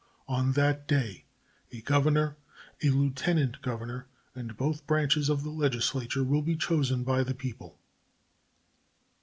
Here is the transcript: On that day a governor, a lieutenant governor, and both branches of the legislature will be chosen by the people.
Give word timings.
On 0.27 0.53
that 0.53 0.87
day 0.87 1.25
a 1.71 1.79
governor, 1.81 2.35
a 2.81 2.89
lieutenant 2.89 3.61
governor, 3.61 4.07
and 4.33 4.57
both 4.57 4.87
branches 4.87 5.29
of 5.29 5.43
the 5.43 5.51
legislature 5.51 6.23
will 6.23 6.41
be 6.41 6.55
chosen 6.55 7.03
by 7.03 7.23
the 7.23 7.35
people. 7.35 7.77